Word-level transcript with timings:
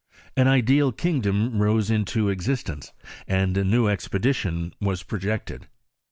An 0.35 0.47
ideal 0.47 0.91
kingdom 0.91 1.61
rose 1.61 1.91
into 1.91 2.29
existence, 2.29 2.91
and 3.27 3.55
a 3.55 3.63
new 3.63 3.87
expedition 3.87 4.73
was 4.79 5.03
projected. 5.03 5.67